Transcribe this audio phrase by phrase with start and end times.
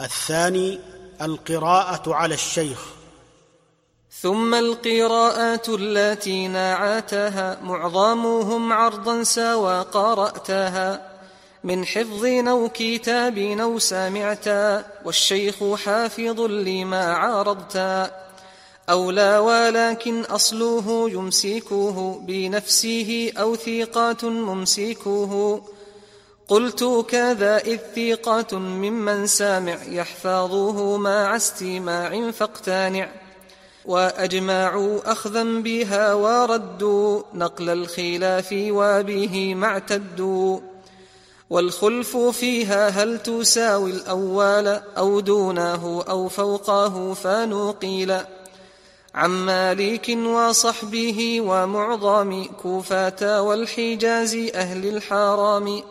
[0.00, 0.80] الثاني
[1.22, 2.78] القراءة على الشيخ.
[4.20, 11.10] ثم القراءات التي ناعاتها معظمهم عرضا سوى قرأتها.
[11.64, 18.10] من حفظ أو كتاب أو سامعتا والشيخ حافظ لما عارضتا.
[18.90, 25.62] أو لا ولكن أصله يمسكه بنفسه أو ثقات ممسكه
[26.50, 33.08] قلت كذا إذ ثقات ممن سامع يحفظه مع استماع فاقتنع
[33.84, 40.60] وأجمعوا أخذا بها وردوا نقل الخلاف وبه ما اعتدوا
[41.50, 44.66] والخلف فيها هل تساوي الأول
[44.98, 48.16] أو دونه أو فوقه فنقيل
[49.14, 55.82] عن مالك وصحبه ومعظم كوفة والحجاز أهل الحرام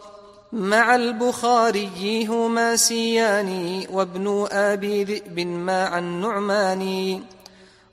[0.52, 7.24] مع البخاري هما سياني وابن أبي ذئب مع النعماني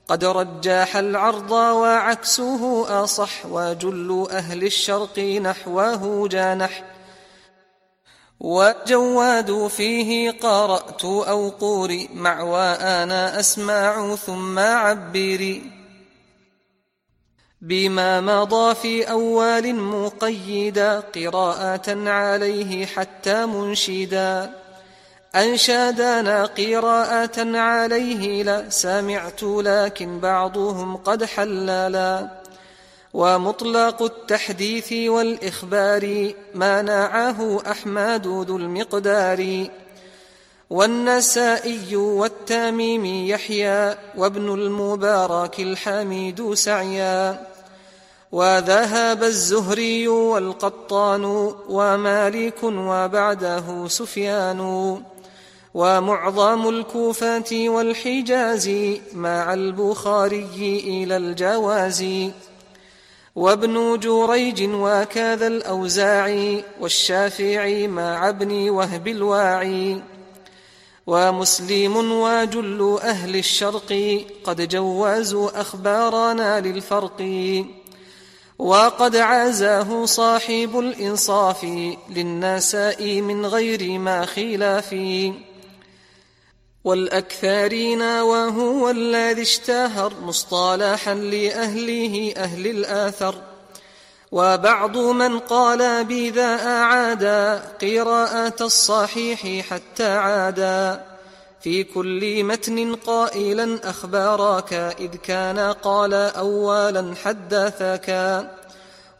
[0.07, 6.83] قد رجح العرض وعكسه أصح وجل أهل الشرق نحوه جانح.
[8.39, 15.76] وجواد فيه قرأت أو قوري مع وأنا أسمع ثم عبري
[17.61, 24.51] بما مضى في أول مقيدا قراءة عليه حتى منشدا.
[25.35, 32.27] أنشادنا قراءة عليه لا سمعت لكن بعضهم قد حللا
[33.13, 39.67] ومطلق التحديث والإخبار ما نعاه أحمد ذو المقدار.
[40.69, 47.47] والنسائي والتميم يحيى وابن المبارك الحميد سعيا
[48.31, 51.25] وذهب الزهري والقطان
[51.69, 54.59] ومالك وبعده سفيان
[55.73, 58.71] ومعظم الكوفة والحجاز
[59.13, 62.05] مع البخاري إلى الجواز
[63.35, 70.01] وابن جريج وكذا الأوزاعي والشافعي مع ابن وهب الواعي
[71.07, 77.21] ومسلم وجل أهل الشرق قد جوازوا أخبارنا للفرق
[78.59, 81.63] وقد عزاه صاحب الإنصاف
[82.09, 84.95] للنساء من غير ما خلاف
[86.83, 93.35] والأكثرين وهو الذي اشتهر مصطلحا لأهله أهل الآثر
[94.31, 101.17] وبعض من قال بذا أعادا قراءة الصحيح حتى عادا.
[101.61, 108.09] في كل متن قائلا أخبارك إذ كان قال أولا حدثك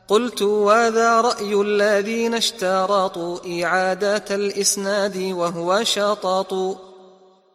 [0.07, 6.53] قلت وذا رأي الذين اشترطوا إعادة الإسناد وهو شطط